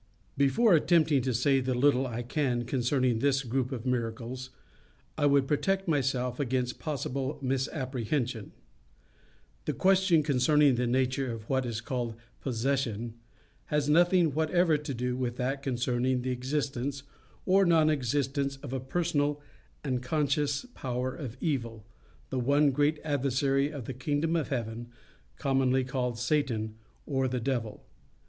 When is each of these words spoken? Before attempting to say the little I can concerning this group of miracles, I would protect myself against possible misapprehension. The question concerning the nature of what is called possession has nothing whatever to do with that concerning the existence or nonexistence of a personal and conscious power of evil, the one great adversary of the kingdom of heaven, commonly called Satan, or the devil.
Before 0.35 0.73
attempting 0.73 1.21
to 1.21 1.31
say 1.31 1.59
the 1.59 1.75
little 1.75 2.07
I 2.07 2.23
can 2.23 2.65
concerning 2.65 3.19
this 3.19 3.43
group 3.43 3.71
of 3.71 3.85
miracles, 3.85 4.49
I 5.15 5.27
would 5.27 5.47
protect 5.47 5.87
myself 5.87 6.39
against 6.39 6.79
possible 6.79 7.37
misapprehension. 7.39 8.51
The 9.65 9.73
question 9.73 10.23
concerning 10.23 10.73
the 10.73 10.87
nature 10.87 11.31
of 11.31 11.47
what 11.47 11.67
is 11.67 11.81
called 11.81 12.15
possession 12.41 13.13
has 13.65 13.87
nothing 13.87 14.33
whatever 14.33 14.75
to 14.75 14.91
do 14.95 15.15
with 15.15 15.35
that 15.35 15.61
concerning 15.61 16.23
the 16.23 16.31
existence 16.31 17.03
or 17.45 17.63
nonexistence 17.63 18.55
of 18.63 18.73
a 18.73 18.79
personal 18.79 19.39
and 19.83 20.01
conscious 20.01 20.65
power 20.73 21.13
of 21.15 21.37
evil, 21.39 21.85
the 22.31 22.39
one 22.39 22.71
great 22.71 22.99
adversary 23.03 23.69
of 23.71 23.85
the 23.85 23.93
kingdom 23.93 24.35
of 24.35 24.47
heaven, 24.47 24.87
commonly 25.37 25.83
called 25.83 26.17
Satan, 26.17 26.73
or 27.05 27.27
the 27.27 27.39
devil. 27.39 27.83